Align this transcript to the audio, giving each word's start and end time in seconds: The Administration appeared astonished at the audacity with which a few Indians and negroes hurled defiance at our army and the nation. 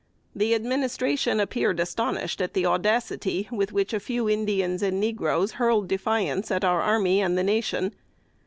The 0.35 0.55
Administration 0.55 1.39
appeared 1.39 1.79
astonished 1.79 2.41
at 2.41 2.55
the 2.55 2.65
audacity 2.65 3.47
with 3.51 3.71
which 3.71 3.93
a 3.93 3.99
few 3.99 4.27
Indians 4.27 4.81
and 4.81 4.99
negroes 4.99 5.51
hurled 5.61 5.87
defiance 5.87 6.49
at 6.49 6.65
our 6.65 6.81
army 6.81 7.21
and 7.21 7.37
the 7.37 7.43
nation. 7.43 7.93